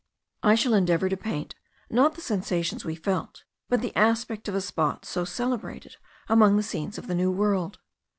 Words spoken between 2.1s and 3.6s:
the sensations we felt,